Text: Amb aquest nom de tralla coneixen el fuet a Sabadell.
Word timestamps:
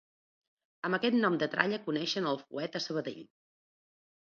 Amb 0.89 0.97
aquest 0.97 1.17
nom 1.19 1.37
de 1.43 1.49
tralla 1.51 1.79
coneixen 1.91 2.31
el 2.33 2.41
fuet 2.47 2.81
a 2.83 2.85
Sabadell. 2.89 3.23